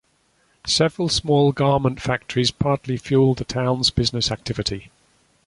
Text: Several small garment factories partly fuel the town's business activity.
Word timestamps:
Several 0.65 1.09
small 1.09 1.51
garment 1.51 2.01
factories 2.01 2.49
partly 2.49 2.97
fuel 2.97 3.35
the 3.35 3.43
town's 3.45 3.91
business 3.91 4.31
activity. 4.31 4.89